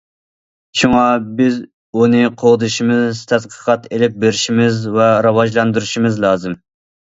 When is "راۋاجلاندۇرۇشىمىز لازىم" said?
5.27-6.59